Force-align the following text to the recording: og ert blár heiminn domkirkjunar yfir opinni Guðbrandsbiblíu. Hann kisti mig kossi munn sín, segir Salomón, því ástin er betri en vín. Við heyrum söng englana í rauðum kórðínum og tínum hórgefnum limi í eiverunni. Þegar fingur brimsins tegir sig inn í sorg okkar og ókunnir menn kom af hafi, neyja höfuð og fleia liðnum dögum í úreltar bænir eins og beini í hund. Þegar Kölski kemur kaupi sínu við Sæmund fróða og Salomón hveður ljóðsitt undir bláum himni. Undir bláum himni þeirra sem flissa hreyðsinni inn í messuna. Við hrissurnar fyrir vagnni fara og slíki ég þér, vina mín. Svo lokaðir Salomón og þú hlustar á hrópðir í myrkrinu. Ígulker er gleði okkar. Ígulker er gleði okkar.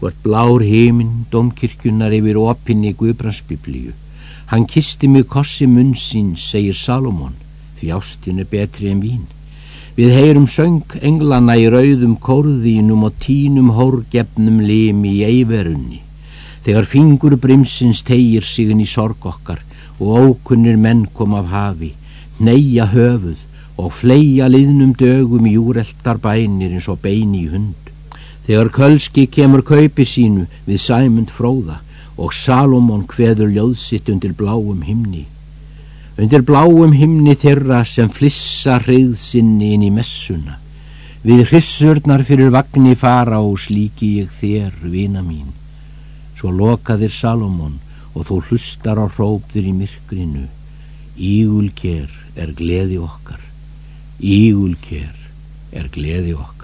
og 0.00 0.10
ert 0.10 0.18
blár 0.24 0.64
heiminn 0.64 1.24
domkirkjunar 1.32 2.12
yfir 2.16 2.38
opinni 2.40 2.92
Guðbrandsbiblíu. 2.98 3.94
Hann 4.50 4.66
kisti 4.66 5.08
mig 5.08 5.26
kossi 5.26 5.66
munn 5.66 5.94
sín, 5.98 6.36
segir 6.36 6.76
Salomón, 6.76 7.34
því 7.78 7.92
ástin 7.96 8.40
er 8.42 8.50
betri 8.50 8.90
en 8.92 9.00
vín. 9.02 9.24
Við 9.96 10.12
heyrum 10.12 10.46
söng 10.46 10.98
englana 11.00 11.56
í 11.56 11.70
rauðum 11.72 12.18
kórðínum 12.20 13.06
og 13.08 13.16
tínum 13.24 13.70
hórgefnum 13.78 14.60
limi 14.60 15.14
í 15.16 15.24
eiverunni. 15.24 16.02
Þegar 16.66 16.88
fingur 16.90 17.36
brimsins 17.40 18.02
tegir 18.04 18.44
sig 18.44 18.70
inn 18.70 18.82
í 18.84 18.88
sorg 18.90 19.24
okkar 19.24 19.62
og 19.96 20.28
ókunnir 20.28 20.76
menn 20.76 21.06
kom 21.16 21.32
af 21.38 21.48
hafi, 21.48 21.94
neyja 22.38 22.90
höfuð 22.92 23.40
og 23.80 23.92
fleia 23.92 24.50
liðnum 24.52 24.92
dögum 25.00 25.48
í 25.48 25.56
úreltar 25.56 26.20
bænir 26.20 26.76
eins 26.76 26.88
og 26.92 27.00
beini 27.00 27.46
í 27.46 27.50
hund. 27.54 27.86
Þegar 28.46 28.68
Kölski 28.70 29.26
kemur 29.26 29.64
kaupi 29.66 30.04
sínu 30.06 30.44
við 30.66 30.78
Sæmund 30.78 31.32
fróða 31.34 31.80
og 32.16 32.32
Salomón 32.32 33.02
hveður 33.10 33.50
ljóðsitt 33.52 34.08
undir 34.12 34.36
bláum 34.38 34.84
himni. 34.86 35.26
Undir 36.16 36.44
bláum 36.46 36.94
himni 36.96 37.34
þeirra 37.36 37.82
sem 37.84 38.08
flissa 38.08 38.78
hreyðsinni 38.84 39.74
inn 39.74 39.84
í 39.88 39.90
messuna. 39.92 40.60
Við 41.26 41.42
hrissurnar 41.50 42.22
fyrir 42.24 42.52
vagnni 42.54 42.94
fara 42.94 43.42
og 43.42 43.58
slíki 43.58 44.12
ég 44.22 44.30
þér, 44.30 44.72
vina 44.94 45.24
mín. 45.26 45.50
Svo 46.38 46.54
lokaðir 46.54 47.10
Salomón 47.10 47.80
og 48.14 48.28
þú 48.28 48.40
hlustar 48.46 49.00
á 49.02 49.10
hrópðir 49.10 49.66
í 49.66 49.74
myrkrinu. 49.74 50.46
Ígulker 51.18 52.12
er 52.38 52.52
gleði 52.56 53.00
okkar. 53.02 53.42
Ígulker 54.22 55.16
er 55.72 55.90
gleði 55.92 56.36
okkar. 56.36 56.55